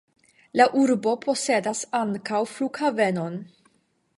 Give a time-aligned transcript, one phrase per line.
[0.59, 3.37] La urbo posedas ankaŭ flughavenon.